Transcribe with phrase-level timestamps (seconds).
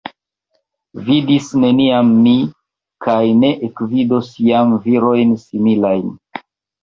[1.09, 2.33] Vidis neniam mi
[3.07, 6.09] kaj ne ekvidos jam virojn similajn.